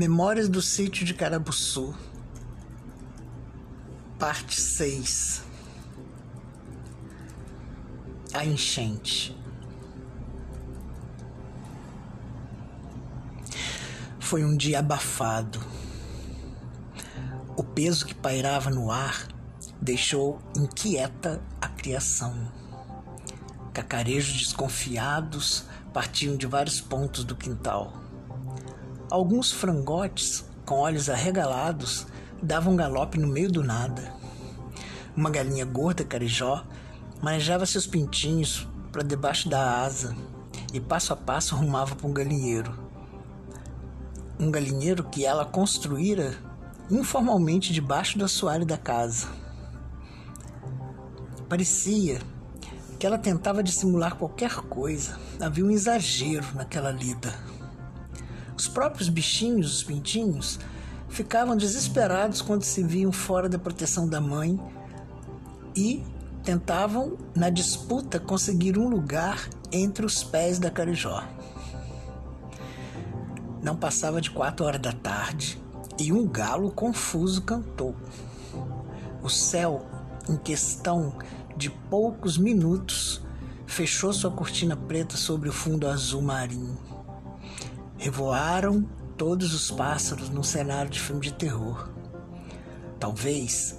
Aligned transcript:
Memórias 0.00 0.48
do 0.48 0.62
Sítio 0.62 1.04
de 1.04 1.12
Carabuçu, 1.12 1.94
Parte 4.18 4.58
6 4.58 5.42
A 8.32 8.42
Enchente 8.46 9.36
Foi 14.18 14.42
um 14.42 14.56
dia 14.56 14.78
abafado. 14.78 15.60
O 17.54 17.62
peso 17.62 18.06
que 18.06 18.14
pairava 18.14 18.70
no 18.70 18.90
ar 18.90 19.28
deixou 19.82 20.40
inquieta 20.56 21.42
a 21.60 21.68
criação. 21.68 22.50
Cacarejos 23.74 24.32
desconfiados 24.32 25.66
partiam 25.92 26.38
de 26.38 26.46
vários 26.46 26.80
pontos 26.80 27.22
do 27.22 27.36
quintal. 27.36 27.99
Alguns 29.10 29.50
frangotes, 29.50 30.44
com 30.64 30.76
olhos 30.76 31.10
arregalados, 31.10 32.06
davam 32.40 32.76
galope 32.76 33.18
no 33.18 33.26
meio 33.26 33.50
do 33.50 33.64
nada. 33.64 34.14
Uma 35.16 35.30
galinha 35.30 35.64
gorda 35.64 36.04
carijó 36.04 36.62
manejava 37.20 37.66
seus 37.66 37.88
pintinhos 37.88 38.68
para 38.92 39.02
debaixo 39.02 39.48
da 39.48 39.82
asa 39.82 40.16
e 40.72 40.78
passo 40.78 41.12
a 41.12 41.16
passo 41.16 41.56
rumava 41.56 41.96
para 41.96 42.06
um 42.06 42.12
galinheiro. 42.12 42.72
Um 44.38 44.48
galinheiro 44.48 45.02
que 45.02 45.26
ela 45.26 45.44
construíra 45.44 46.32
informalmente 46.88 47.72
debaixo 47.72 48.16
do 48.16 48.24
assoalho 48.24 48.64
da 48.64 48.78
casa. 48.78 49.26
Parecia 51.48 52.20
que 52.96 53.04
ela 53.04 53.18
tentava 53.18 53.60
dissimular 53.60 54.14
qualquer 54.14 54.54
coisa. 54.54 55.18
Havia 55.40 55.64
um 55.64 55.70
exagero 55.70 56.46
naquela 56.54 56.92
lida. 56.92 57.34
Os 58.60 58.68
próprios 58.68 59.08
bichinhos, 59.08 59.76
os 59.76 59.82
pintinhos, 59.82 60.58
ficavam 61.08 61.56
desesperados 61.56 62.42
quando 62.42 62.62
se 62.62 62.82
viam 62.82 63.10
fora 63.10 63.48
da 63.48 63.58
proteção 63.58 64.06
da 64.06 64.20
mãe 64.20 64.60
e 65.74 66.04
tentavam, 66.44 67.16
na 67.34 67.48
disputa, 67.48 68.20
conseguir 68.20 68.76
um 68.76 68.86
lugar 68.86 69.48
entre 69.72 70.04
os 70.04 70.22
pés 70.22 70.58
da 70.58 70.70
Carijó. 70.70 71.24
Não 73.62 73.74
passava 73.74 74.20
de 74.20 74.30
quatro 74.30 74.66
horas 74.66 74.82
da 74.82 74.92
tarde 74.92 75.58
e 75.98 76.12
um 76.12 76.28
galo 76.28 76.70
confuso 76.70 77.40
cantou. 77.40 77.96
O 79.22 79.30
céu, 79.30 79.86
em 80.28 80.36
questão 80.36 81.16
de 81.56 81.70
poucos 81.70 82.36
minutos, 82.36 83.22
fechou 83.66 84.12
sua 84.12 84.30
cortina 84.30 84.76
preta 84.76 85.16
sobre 85.16 85.48
o 85.48 85.52
fundo 85.52 85.88
azul 85.88 86.20
marinho. 86.20 86.89
Revoaram 88.00 88.88
todos 89.14 89.52
os 89.52 89.70
pássaros 89.70 90.30
num 90.30 90.42
cenário 90.42 90.90
de 90.90 90.98
filme 90.98 91.20
de 91.20 91.34
terror. 91.34 91.90
Talvez 92.98 93.78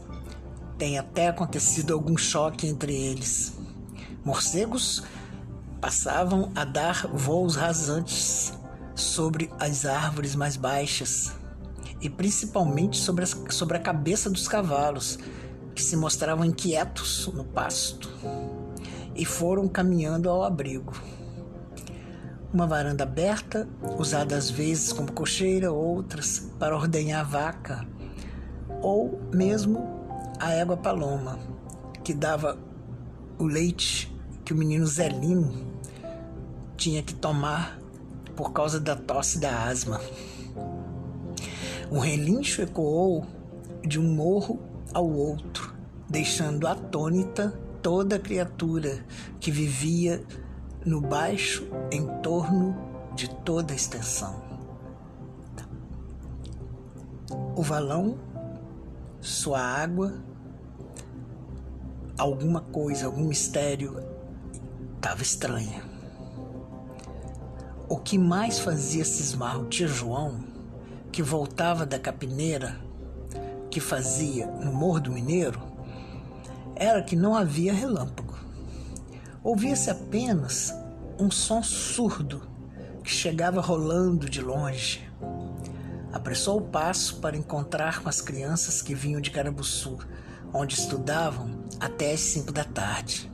tenha 0.77 0.99
até 0.99 1.29
acontecido 1.29 1.91
algum 1.91 2.15
choque 2.15 2.67
entre 2.67 2.93
eles. 2.95 3.57
Morcegos 4.23 5.01
passavam 5.81 6.51
a 6.53 6.63
dar 6.63 7.07
voos 7.07 7.55
rasantes 7.55 8.53
sobre 8.93 9.51
as 9.59 9.87
árvores 9.87 10.35
mais 10.35 10.55
baixas 10.55 11.31
e 11.99 12.07
principalmente 12.07 12.97
sobre, 12.97 13.23
as, 13.23 13.35
sobre 13.49 13.77
a 13.77 13.81
cabeça 13.81 14.29
dos 14.29 14.47
cavalos, 14.47 15.17
que 15.73 15.81
se 15.81 15.95
mostravam 15.95 16.45
inquietos 16.45 17.25
no 17.33 17.43
pasto 17.43 18.07
e 19.15 19.25
foram 19.25 19.67
caminhando 19.67 20.29
ao 20.29 20.43
abrigo 20.43 20.93
uma 22.53 22.67
varanda 22.67 23.03
aberta, 23.03 23.67
usada 23.97 24.35
às 24.35 24.49
vezes 24.49 24.91
como 24.91 25.11
cocheira, 25.11 25.71
outras 25.71 26.51
para 26.59 26.75
ordenhar 26.75 27.21
a 27.21 27.23
vaca, 27.23 27.87
ou 28.81 29.21
mesmo 29.33 29.87
a 30.39 30.51
égua 30.53 30.75
paloma, 30.75 31.39
que 32.03 32.13
dava 32.13 32.57
o 33.37 33.45
leite 33.45 34.13
que 34.43 34.53
o 34.53 34.55
menino 34.57 34.85
Zelino 34.85 35.71
tinha 36.75 37.01
que 37.01 37.13
tomar 37.13 37.79
por 38.35 38.51
causa 38.51 38.79
da 38.79 38.95
tosse 38.95 39.39
da 39.39 39.65
asma. 39.65 40.01
Um 41.91 41.99
relincho 41.99 42.61
ecoou 42.61 43.25
de 43.85 43.99
um 43.99 44.13
morro 44.13 44.59
ao 44.93 45.09
outro, 45.09 45.73
deixando 46.09 46.67
atônita 46.67 47.57
toda 47.81 48.19
criatura 48.19 49.05
que 49.39 49.51
vivia 49.51 50.23
no 50.85 50.99
baixo 50.99 51.67
em 51.91 52.07
torno 52.21 52.75
de 53.15 53.29
toda 53.29 53.73
a 53.73 53.75
extensão. 53.75 54.41
O 57.55 57.61
valão, 57.61 58.17
sua 59.19 59.59
água, 59.59 60.13
alguma 62.17 62.61
coisa, 62.61 63.05
algum 63.05 63.25
mistério 63.25 64.03
estava 64.95 65.21
estranha. 65.21 65.83
O 67.87 67.97
que 67.97 68.17
mais 68.17 68.59
fazia 68.59 69.03
cismar 69.05 69.59
o 69.59 69.65
tio 69.65 69.87
João, 69.87 70.43
que 71.11 71.21
voltava 71.21 71.85
da 71.85 71.99
capineira 71.99 72.79
que 73.69 73.79
fazia 73.79 74.47
no 74.47 74.73
Morro 74.73 74.99
do 74.99 75.11
Mineiro, 75.11 75.61
era 76.75 77.01
que 77.01 77.15
não 77.15 77.35
havia 77.35 77.73
relâmpago. 77.73 78.30
Ouvia-se 79.43 79.89
apenas 79.89 80.71
um 81.17 81.31
som 81.31 81.63
surdo 81.63 82.47
que 83.03 83.09
chegava 83.09 83.59
rolando 83.59 84.29
de 84.29 84.39
longe. 84.39 85.09
Apressou 86.13 86.59
o 86.59 86.67
passo 86.67 87.15
para 87.15 87.35
encontrar 87.35 88.03
com 88.03 88.09
as 88.09 88.21
crianças 88.21 88.83
que 88.83 88.93
vinham 88.93 89.19
de 89.19 89.31
Carabuçu, 89.31 89.97
onde 90.53 90.75
estudavam 90.75 91.65
até 91.79 92.11
as 92.13 92.19
cinco 92.19 92.51
da 92.51 92.63
tarde. 92.63 93.31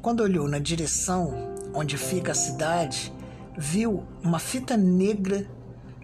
Quando 0.00 0.22
olhou 0.22 0.48
na 0.48 0.58
direção 0.58 1.54
onde 1.74 1.98
fica 1.98 2.32
a 2.32 2.34
cidade, 2.34 3.12
viu 3.58 4.06
uma 4.22 4.38
fita 4.38 4.74
negra 4.74 5.46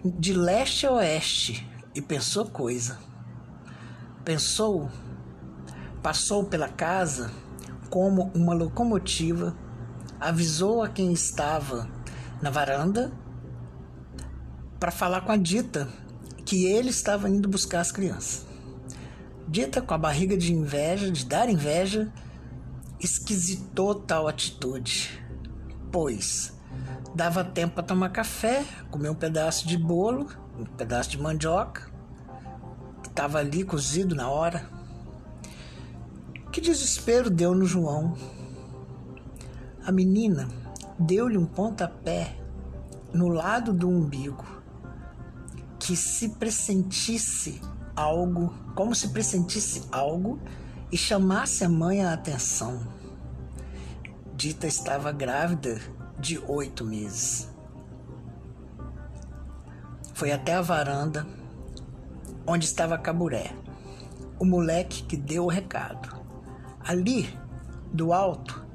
de 0.05 0.31
leste 0.31 0.85
a 0.85 0.91
oeste 0.91 1.67
e 1.95 2.03
pensou 2.03 2.45
coisa. 2.45 2.99
Pensou, 4.23 4.91
passou 6.03 6.43
pela 6.43 6.69
casa 6.69 7.31
como 7.91 8.31
uma 8.33 8.53
locomotiva, 8.53 9.53
avisou 10.17 10.81
a 10.81 10.87
quem 10.87 11.11
estava 11.11 11.89
na 12.41 12.49
varanda 12.49 13.11
para 14.79 14.89
falar 14.91 15.21
com 15.21 15.31
a 15.33 15.37
Dita 15.37 15.89
que 16.45 16.65
ele 16.65 16.89
estava 16.89 17.29
indo 17.29 17.49
buscar 17.49 17.81
as 17.81 17.91
crianças. 17.91 18.45
Dita, 19.45 19.81
com 19.81 19.93
a 19.93 19.97
barriga 19.97 20.37
de 20.37 20.53
inveja, 20.53 21.11
de 21.11 21.25
dar 21.25 21.49
inveja, 21.49 22.11
esquisitou 22.97 23.93
tal 23.93 24.27
atitude, 24.27 25.21
pois 25.91 26.53
dava 27.13 27.43
tempo 27.43 27.75
para 27.75 27.83
tomar 27.83 28.09
café, 28.09 28.63
comer 28.89 29.09
um 29.09 29.15
pedaço 29.15 29.67
de 29.67 29.77
bolo, 29.77 30.27
um 30.57 30.63
pedaço 30.63 31.09
de 31.09 31.17
mandioca, 31.17 31.91
que 33.03 33.09
estava 33.09 33.39
ali 33.39 33.65
cozido 33.65 34.15
na 34.15 34.29
hora 34.29 34.80
que 36.51 36.59
desespero 36.59 37.29
deu 37.29 37.55
no 37.55 37.65
João. 37.65 38.13
A 39.85 39.91
menina 39.91 40.49
deu-lhe 40.99 41.37
um 41.37 41.45
pontapé 41.45 42.35
no 43.13 43.29
lado 43.29 43.71
do 43.71 43.87
umbigo, 43.87 44.45
que 45.79 45.95
se 45.95 46.29
pressentisse 46.29 47.61
algo, 47.95 48.53
como 48.75 48.93
se 48.93 49.07
pressentisse 49.09 49.87
algo 49.91 50.39
e 50.91 50.97
chamasse 50.97 51.63
a 51.63 51.69
mãe 51.69 52.03
a 52.03 52.13
atenção. 52.13 52.81
Dita 54.35 54.67
estava 54.67 55.11
grávida 55.11 55.79
de 56.19 56.37
oito 56.37 56.83
meses. 56.83 57.49
Foi 60.13 60.31
até 60.31 60.53
a 60.53 60.61
varanda 60.61 61.25
onde 62.45 62.65
estava 62.65 62.97
Caburé, 62.97 63.55
o 64.37 64.45
moleque 64.45 65.03
que 65.03 65.15
deu 65.15 65.45
o 65.45 65.49
recado. 65.49 66.20
Ali, 66.83 67.29
do 67.93 68.11
alto, 68.11 68.65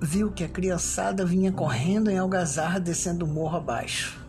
viu 0.00 0.30
que 0.30 0.44
a 0.44 0.48
criançada 0.48 1.24
vinha 1.24 1.50
correndo 1.50 2.10
em 2.10 2.18
algazarra 2.18 2.78
descendo 2.78 3.24
o 3.24 3.28
morro 3.28 3.56
abaixo. 3.56 4.20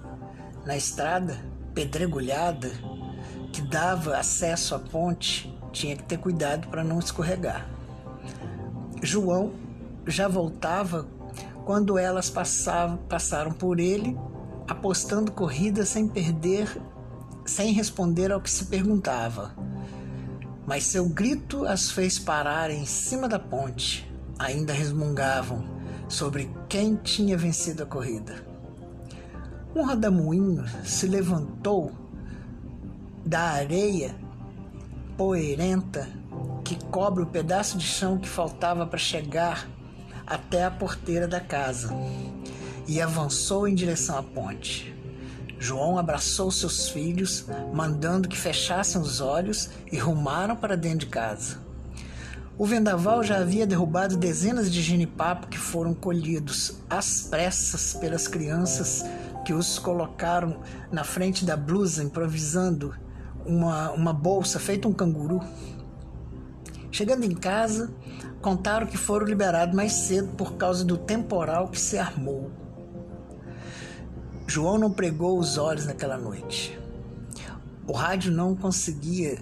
Na 0.65 0.77
estrada, 0.77 1.37
pedregulhada, 1.73 2.71
que 3.51 3.61
dava 3.61 4.17
acesso 4.17 4.73
à 4.73 4.79
ponte, 4.79 5.53
tinha 5.71 5.95
que 5.95 6.03
ter 6.03 6.17
cuidado 6.17 6.69
para 6.69 6.83
não 6.83 6.99
escorregar. 6.99 7.67
João 9.01 9.51
já 10.07 10.27
voltava 10.27 11.07
quando 11.65 11.97
elas 11.97 12.29
passavam, 12.29 12.97
passaram 12.97 13.51
por 13.51 13.79
ele, 13.79 14.17
apostando 14.67 15.31
corrida 15.31 15.85
sem 15.85 16.07
perder, 16.07 16.69
sem 17.45 17.73
responder 17.73 18.31
ao 18.31 18.39
que 18.39 18.49
se 18.49 18.65
perguntava 18.65 19.53
mas 20.71 20.85
seu 20.85 21.09
grito 21.09 21.65
as 21.65 21.91
fez 21.91 22.17
parar 22.17 22.71
em 22.71 22.85
cima 22.85 23.27
da 23.27 23.37
ponte. 23.37 24.09
Ainda 24.39 24.71
resmungavam 24.71 25.65
sobre 26.07 26.49
quem 26.69 26.95
tinha 26.95 27.37
vencido 27.37 27.83
a 27.83 27.85
corrida. 27.85 28.47
Um 29.75 29.85
rodamuinho 29.85 30.63
se 30.85 31.07
levantou 31.07 31.91
da 33.25 33.41
areia 33.41 34.15
poeirenta 35.17 36.07
que 36.63 36.81
cobre 36.85 37.23
o 37.23 37.27
pedaço 37.27 37.77
de 37.77 37.85
chão 37.85 38.17
que 38.17 38.29
faltava 38.29 38.87
para 38.87 38.97
chegar 38.97 39.67
até 40.25 40.63
a 40.63 40.71
porteira 40.71 41.27
da 41.27 41.41
casa 41.41 41.93
e 42.87 43.01
avançou 43.01 43.67
em 43.67 43.75
direção 43.75 44.17
à 44.17 44.23
ponte. 44.23 44.90
João 45.61 45.99
abraçou 45.99 46.49
seus 46.49 46.89
filhos, 46.89 47.45
mandando 47.71 48.27
que 48.27 48.35
fechassem 48.35 48.99
os 48.99 49.21
olhos 49.21 49.69
e 49.91 49.95
rumaram 49.95 50.55
para 50.55 50.75
dentro 50.75 51.01
de 51.01 51.05
casa. 51.05 51.59
O 52.57 52.65
vendaval 52.65 53.23
já 53.23 53.37
havia 53.37 53.67
derrubado 53.67 54.17
dezenas 54.17 54.71
de 54.71 54.81
genipapo 54.81 55.45
que 55.45 55.59
foram 55.59 55.93
colhidos 55.93 56.79
às 56.89 57.21
pressas 57.21 57.93
pelas 57.93 58.27
crianças 58.27 59.05
que 59.45 59.53
os 59.53 59.77
colocaram 59.77 60.61
na 60.91 61.03
frente 61.03 61.45
da 61.45 61.55
blusa, 61.55 62.03
improvisando 62.03 62.95
uma, 63.45 63.91
uma 63.91 64.13
bolsa 64.13 64.59
feita 64.59 64.87
um 64.87 64.93
canguru. 64.93 65.41
Chegando 66.91 67.23
em 67.23 67.35
casa, 67.35 67.93
contaram 68.41 68.87
que 68.87 68.97
foram 68.97 69.27
liberados 69.27 69.75
mais 69.75 69.93
cedo 69.93 70.29
por 70.29 70.53
causa 70.53 70.83
do 70.83 70.97
temporal 70.97 71.67
que 71.67 71.79
se 71.79 71.99
armou. 71.99 72.49
João 74.51 74.77
não 74.77 74.91
pregou 74.91 75.39
os 75.39 75.57
olhos 75.57 75.85
naquela 75.85 76.17
noite. 76.17 76.77
O 77.87 77.93
rádio 77.93 78.33
não 78.33 78.53
conseguia 78.53 79.39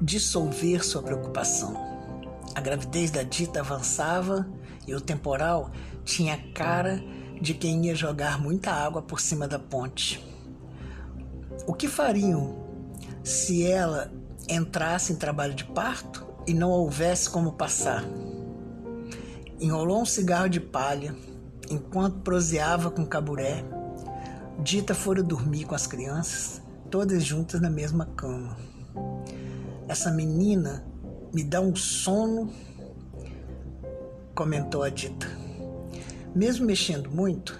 dissolver 0.00 0.84
sua 0.84 1.00
preocupação. 1.00 1.76
A 2.56 2.60
gravidez 2.60 3.12
da 3.12 3.22
dita 3.22 3.60
avançava 3.60 4.48
e 4.84 4.92
o 4.96 5.00
temporal 5.00 5.70
tinha 6.04 6.36
cara 6.54 7.00
de 7.40 7.54
quem 7.54 7.86
ia 7.86 7.94
jogar 7.94 8.42
muita 8.42 8.72
água 8.72 9.00
por 9.00 9.20
cima 9.20 9.46
da 9.46 9.60
ponte. 9.60 10.26
O 11.64 11.72
que 11.72 11.86
fariam 11.86 12.56
se 13.22 13.64
ela 13.64 14.10
entrasse 14.48 15.12
em 15.12 15.16
trabalho 15.16 15.54
de 15.54 15.66
parto 15.66 16.26
e 16.48 16.52
não 16.52 16.70
houvesse 16.70 17.30
como 17.30 17.52
passar? 17.52 18.04
Enrolou 19.60 20.02
um 20.02 20.04
cigarro 20.04 20.48
de 20.48 20.58
palha 20.58 21.14
enquanto 21.70 22.22
proseava 22.22 22.90
com 22.90 23.06
caburé. 23.06 23.77
Dita 24.60 24.92
fora 24.92 25.22
dormir 25.22 25.64
com 25.64 25.74
as 25.74 25.86
crianças, 25.86 26.60
todas 26.90 27.24
juntas 27.24 27.60
na 27.60 27.70
mesma 27.70 28.06
cama. 28.06 28.56
Essa 29.86 30.10
menina 30.10 30.84
me 31.32 31.44
dá 31.44 31.60
um 31.60 31.76
sono, 31.76 32.52
comentou 34.34 34.82
a 34.82 34.88
Dita. 34.88 35.26
Mesmo 36.34 36.66
mexendo 36.66 37.08
muito, 37.08 37.58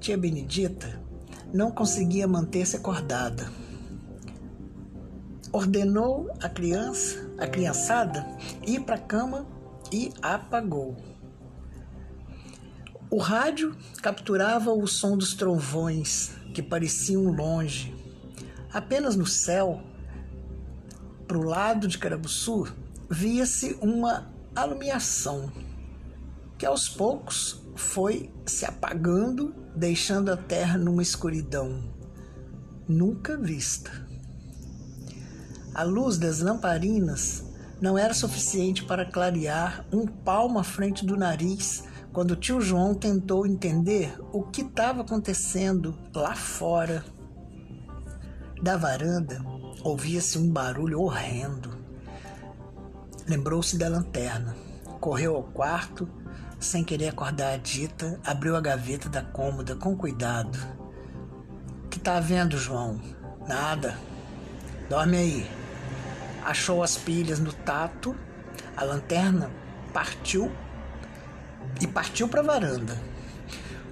tia 0.00 0.18
Benedita 0.18 1.00
não 1.52 1.70
conseguia 1.70 2.28
manter-se 2.28 2.76
acordada. 2.76 3.50
Ordenou 5.50 6.30
a 6.42 6.48
criança, 6.48 7.26
a 7.38 7.46
criançada, 7.46 8.26
ir 8.66 8.80
para 8.80 8.96
a 8.96 9.00
cama 9.00 9.46
e 9.90 10.12
apagou. 10.20 10.94
O 13.10 13.18
rádio 13.18 13.74
capturava 14.02 14.72
o 14.72 14.86
som 14.86 15.16
dos 15.16 15.34
trovões 15.34 16.32
que 16.52 16.62
pareciam 16.62 17.24
longe. 17.24 17.94
Apenas 18.72 19.16
no 19.16 19.26
céu, 19.26 19.82
para 21.26 21.38
o 21.38 21.42
lado 21.42 21.88
de 21.88 21.98
Carabuçu, 21.98 22.66
via-se 23.08 23.78
uma 23.80 24.30
alumiação 24.54 25.50
que 26.58 26.66
aos 26.66 26.88
poucos 26.88 27.62
foi 27.76 28.30
se 28.44 28.64
apagando, 28.64 29.54
deixando 29.74 30.30
a 30.30 30.36
terra 30.36 30.76
numa 30.76 31.02
escuridão 31.02 31.96
nunca 32.88 33.36
vista. 33.36 33.90
A 35.74 35.82
luz 35.82 36.16
das 36.16 36.40
lamparinas 36.40 37.44
não 37.80 37.96
era 37.98 38.14
suficiente 38.14 38.82
para 38.84 39.04
clarear 39.04 39.84
um 39.92 40.06
palmo 40.06 40.58
à 40.58 40.64
frente 40.64 41.04
do 41.04 41.16
nariz 41.16 41.84
quando 42.12 42.32
o 42.32 42.36
tio 42.36 42.60
João 42.60 42.94
tentou 42.94 43.46
entender 43.46 44.18
o 44.32 44.42
que 44.42 44.62
estava 44.62 45.02
acontecendo 45.02 45.96
lá 46.14 46.34
fora. 46.34 47.04
Da 48.62 48.76
varanda 48.76 49.44
ouvia-se 49.82 50.38
um 50.38 50.50
barulho 50.50 51.00
horrendo. 51.00 51.78
Lembrou-se 53.26 53.76
da 53.78 53.88
lanterna, 53.88 54.56
correu 55.00 55.36
ao 55.36 55.44
quarto 55.44 56.08
sem 56.60 56.82
querer 56.82 57.08
acordar 57.08 57.54
a 57.54 57.56
dita, 57.56 58.18
abriu 58.24 58.56
a 58.56 58.60
gaveta 58.60 59.08
da 59.08 59.22
cômoda 59.22 59.76
com 59.76 59.96
cuidado. 59.96 60.58
Que 61.88 62.00
tá 62.00 62.18
vendo, 62.18 62.58
João? 62.58 63.00
Nada. 63.46 63.96
Dorme 64.90 65.16
aí. 65.16 65.50
Achou 66.44 66.82
as 66.82 66.96
pilhas 66.96 67.38
no 67.38 67.52
tato, 67.52 68.16
a 68.76 68.82
lanterna 68.82 69.50
partiu 69.92 70.50
e 71.80 71.86
partiu 71.86 72.28
para 72.28 72.40
a 72.40 72.44
varanda. 72.44 73.00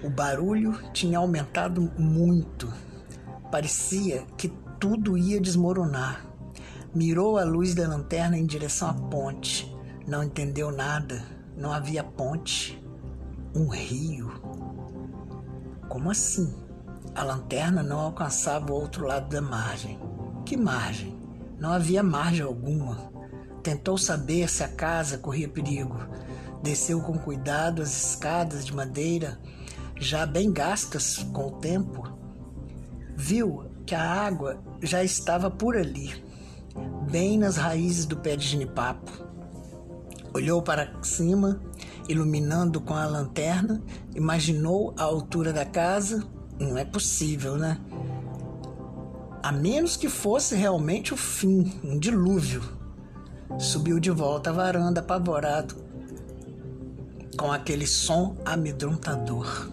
O 0.02 0.10
barulho 0.10 0.78
tinha 0.92 1.18
aumentado 1.18 1.92
muito. 1.98 2.72
Parecia 3.50 4.24
que 4.36 4.48
tudo 4.78 5.16
ia 5.16 5.40
desmoronar. 5.40 6.24
Mirou 6.94 7.38
a 7.38 7.44
luz 7.44 7.74
da 7.74 7.88
lanterna 7.88 8.36
em 8.36 8.46
direção 8.46 8.90
à 8.90 8.94
ponte. 8.94 9.74
Não 10.06 10.22
entendeu 10.22 10.70
nada 10.70 11.36
não 11.56 11.72
havia 11.72 12.04
ponte, 12.04 12.78
um 13.54 13.68
rio. 13.68 14.30
Como 15.88 16.10
assim? 16.10 16.54
A 17.14 17.24
lanterna 17.24 17.82
não 17.82 17.98
alcançava 17.98 18.70
o 18.70 18.74
outro 18.74 19.06
lado 19.06 19.30
da 19.30 19.40
margem. 19.40 19.98
Que 20.44 20.56
margem? 20.56 21.18
Não 21.58 21.72
havia 21.72 22.02
margem 22.02 22.44
alguma. 22.44 23.10
Tentou 23.62 23.96
saber 23.96 24.50
se 24.50 24.62
a 24.62 24.68
casa 24.68 25.16
corria 25.16 25.48
perigo. 25.48 25.96
Desceu 26.62 27.00
com 27.00 27.18
cuidado 27.18 27.82
as 27.82 28.10
escadas 28.10 28.64
de 28.64 28.74
madeira, 28.74 29.38
já 29.98 30.26
bem 30.26 30.52
gastas 30.52 31.18
com 31.32 31.48
o 31.48 31.52
tempo. 31.52 32.08
Viu 33.16 33.64
que 33.86 33.94
a 33.94 34.02
água 34.02 34.58
já 34.82 35.02
estava 35.02 35.50
por 35.50 35.76
ali, 35.76 36.22
bem 37.10 37.38
nas 37.38 37.56
raízes 37.56 38.04
do 38.04 38.16
pé 38.16 38.36
de 38.36 38.46
genipapo. 38.46 39.10
Olhou 40.34 40.60
para 40.60 40.92
cima, 41.02 41.60
iluminando 42.08 42.80
com 42.80 42.94
a 42.94 43.06
lanterna, 43.06 43.82
imaginou 44.14 44.94
a 44.98 45.04
altura 45.04 45.52
da 45.52 45.64
casa. 45.64 46.22
Não 46.58 46.76
é 46.76 46.84
possível, 46.84 47.56
né? 47.56 47.78
A 49.42 49.52
menos 49.52 49.96
que 49.96 50.08
fosse 50.08 50.54
realmente 50.54 51.14
o 51.14 51.16
fim, 51.16 51.80
um 51.82 51.98
dilúvio. 51.98 52.62
Subiu 53.58 54.00
de 54.00 54.10
volta 54.10 54.50
à 54.50 54.52
varanda, 54.52 55.00
apavorado, 55.00 55.85
com 57.36 57.52
aquele 57.52 57.86
som 57.86 58.36
amedrontador. 58.44 59.70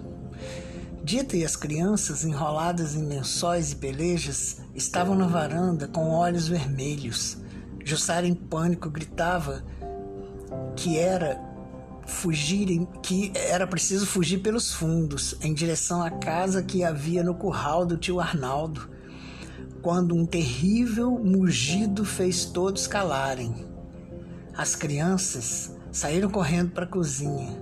Dita 1.04 1.36
e 1.36 1.44
as 1.44 1.56
crianças, 1.56 2.24
enroladas 2.24 2.96
em 2.96 3.06
lençóis 3.06 3.72
e 3.72 3.76
pelejas, 3.76 4.62
estavam 4.74 5.16
na 5.16 5.28
varanda 5.28 5.88
com 5.88 6.10
olhos 6.10 6.48
vermelhos. 6.48 7.38
Jussara, 7.84 8.26
em 8.26 8.34
pânico, 8.34 8.90
gritava 8.90 9.64
que 10.76 10.98
era 10.98 11.40
fugirem, 12.06 12.88
que 13.02 13.32
era 13.36 13.68
preciso 13.68 14.06
fugir 14.06 14.40
pelos 14.40 14.74
fundos 14.74 15.36
em 15.42 15.54
direção 15.54 16.02
à 16.02 16.10
casa 16.10 16.64
que 16.64 16.84
havia 16.84 17.24
no 17.24 17.36
curral 17.36 17.86
do 17.86 17.98
tio 17.98 18.20
Arnaldo, 18.20 18.90
quando 19.82 20.16
um 20.16 20.26
terrível 20.26 21.12
mugido 21.12 22.06
fez 22.06 22.46
todos 22.46 22.88
calarem. 22.88 23.66
As 24.56 24.76
crianças 24.76 25.76
saíram 25.94 26.30
correndo 26.30 26.72
para 26.72 26.84
a 26.84 26.88
cozinha. 26.88 27.58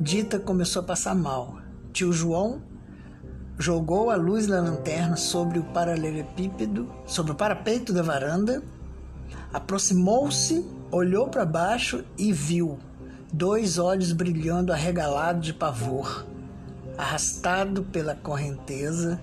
Dita 0.00 0.38
começou 0.38 0.82
a 0.82 0.84
passar 0.84 1.16
mal. 1.16 1.58
Tio 1.92 2.12
João 2.12 2.62
jogou 3.58 4.10
a 4.10 4.14
luz 4.14 4.46
da 4.46 4.60
lanterna 4.60 5.16
sobre 5.16 5.58
o 5.58 5.64
paralelepípedo, 5.64 6.88
sobre 7.06 7.32
o 7.32 7.34
parapeito 7.34 7.92
da 7.92 8.02
varanda, 8.02 8.62
aproximou-se 9.52 10.64
olhou 10.92 11.28
para 11.28 11.46
baixo 11.46 12.04
e 12.18 12.32
viu 12.32 12.78
dois 13.32 13.78
olhos 13.78 14.12
brilhando 14.12 14.72
arregalados 14.72 15.46
de 15.46 15.54
pavor. 15.54 16.26
Arrastado 16.98 17.82
pela 17.84 18.14
correnteza, 18.14 19.18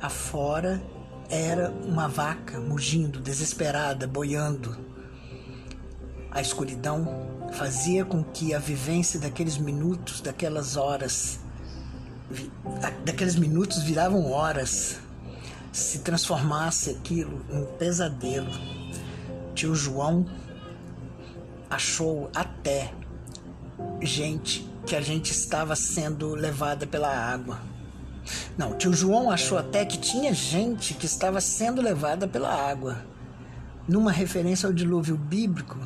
afora 0.00 0.80
era 1.28 1.70
uma 1.84 2.06
vaca 2.06 2.60
mugindo, 2.60 3.18
desesperada, 3.18 4.06
boiando. 4.06 4.76
A 6.34 6.40
escuridão 6.40 7.06
fazia 7.52 8.06
com 8.06 8.24
que 8.24 8.54
a 8.54 8.58
vivência 8.58 9.20
daqueles 9.20 9.58
minutos, 9.58 10.22
daquelas 10.22 10.78
horas, 10.78 11.38
daqueles 13.04 13.36
minutos 13.36 13.82
viravam 13.82 14.30
horas, 14.30 14.98
se 15.70 15.98
transformasse 15.98 16.88
aquilo 16.88 17.44
em 17.50 17.66
pesadelo. 17.76 18.50
Tio 19.54 19.74
João 19.74 20.26
achou 21.68 22.30
até 22.34 22.94
gente 24.00 24.66
que 24.86 24.96
a 24.96 25.02
gente 25.02 25.32
estava 25.32 25.76
sendo 25.76 26.34
levada 26.34 26.86
pela 26.86 27.14
água. 27.14 27.60
Não, 28.56 28.72
tio 28.78 28.94
João 28.94 29.30
achou 29.30 29.58
até 29.58 29.84
que 29.84 29.98
tinha 29.98 30.32
gente 30.32 30.94
que 30.94 31.04
estava 31.04 31.42
sendo 31.42 31.82
levada 31.82 32.26
pela 32.26 32.48
água, 32.48 33.04
numa 33.86 34.10
referência 34.10 34.66
ao 34.66 34.72
dilúvio 34.72 35.16
bíblico 35.16 35.78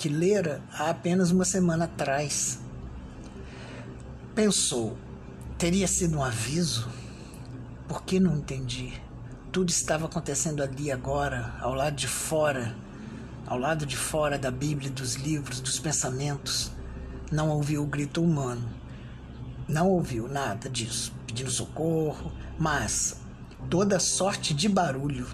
que 0.00 0.08
lera 0.08 0.62
há 0.72 0.88
apenas 0.88 1.30
uma 1.30 1.44
semana 1.44 1.84
atrás. 1.84 2.58
Pensou, 4.34 4.96
teria 5.58 5.86
sido 5.86 6.16
um 6.16 6.24
aviso? 6.24 6.88
Por 7.86 8.02
que 8.04 8.18
não 8.18 8.38
entendi? 8.38 8.94
Tudo 9.52 9.68
estava 9.68 10.06
acontecendo 10.06 10.62
ali 10.62 10.90
agora, 10.90 11.54
ao 11.60 11.74
lado 11.74 11.96
de 11.96 12.08
fora, 12.08 12.74
ao 13.46 13.58
lado 13.58 13.84
de 13.84 13.94
fora 13.94 14.38
da 14.38 14.50
Bíblia, 14.50 14.90
dos 14.90 15.16
livros, 15.16 15.60
dos 15.60 15.78
pensamentos. 15.78 16.72
Não 17.30 17.50
ouviu 17.50 17.82
o 17.82 17.86
grito 17.86 18.24
humano. 18.24 18.66
Não 19.68 19.86
ouviu 19.86 20.26
nada 20.26 20.70
disso, 20.70 21.12
pedindo 21.26 21.50
socorro, 21.50 22.32
mas 22.58 23.20
toda 23.68 24.00
sorte 24.00 24.54
de 24.54 24.66
barulho 24.66 25.26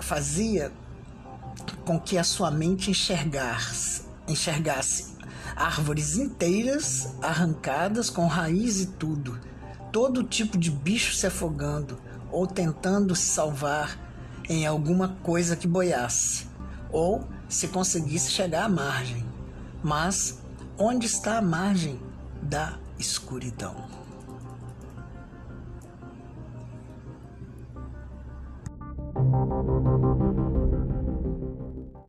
fazia 0.00 0.72
com 1.88 1.98
que 1.98 2.18
a 2.18 2.22
sua 2.22 2.50
mente 2.50 2.90
enxergasse, 2.90 4.02
enxergasse 4.28 5.16
árvores 5.56 6.18
inteiras 6.18 7.14
arrancadas 7.22 8.10
com 8.10 8.26
raiz 8.26 8.82
e 8.82 8.86
tudo, 8.88 9.40
todo 9.90 10.22
tipo 10.22 10.58
de 10.58 10.70
bicho 10.70 11.14
se 11.14 11.26
afogando 11.26 11.98
ou 12.30 12.46
tentando 12.46 13.16
se 13.16 13.24
salvar 13.30 13.98
em 14.50 14.66
alguma 14.66 15.16
coisa 15.22 15.56
que 15.56 15.66
boiasse, 15.66 16.46
ou 16.92 17.26
se 17.48 17.68
conseguisse 17.68 18.32
chegar 18.32 18.66
à 18.66 18.68
margem. 18.68 19.24
Mas 19.82 20.40
onde 20.76 21.06
está 21.06 21.38
a 21.38 21.42
margem 21.42 21.98
da 22.42 22.78
escuridão? 22.98 23.97